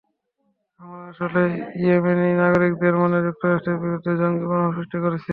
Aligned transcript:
আমরা 0.79 1.03
আসলে 1.11 1.41
ইয়েমেনি 1.81 2.27
নাগরিকদের 2.41 2.93
মনে 3.01 3.17
যুক্তরাষ্ট্রের 3.27 3.81
বিরুদ্ধে 3.83 4.11
জঙ্গি 4.21 4.45
মনোভাব 4.45 4.71
সৃষ্টি 4.77 4.97
করছি। 5.03 5.29